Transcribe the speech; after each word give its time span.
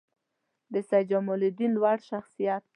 د 0.73 0.75
سیدجمالدین 0.89 1.71
لوړ 1.77 1.97
شخصیت 2.09 2.63